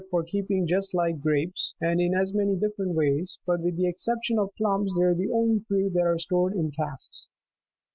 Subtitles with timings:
[0.09, 4.39] 303 keeping just like grapes, and in as many different ways; but, with the exception
[4.39, 7.29] of plums, they are the only fruit that are stored in casks.